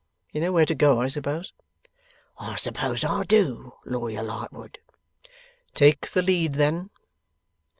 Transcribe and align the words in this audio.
You 0.31 0.41
know 0.41 0.51
where 0.51 0.65
to 0.65 0.73
go, 0.73 0.99
I 0.99 1.05
suppose?' 1.05 1.53
'I 2.39 2.55
suppose 2.55 3.03
I 3.03 3.21
do, 3.21 3.73
Lawyer 3.85 4.23
Lightwood.' 4.23 4.79
'Take 5.75 6.09
the 6.13 6.23
lead, 6.23 6.53
then. 6.55 6.89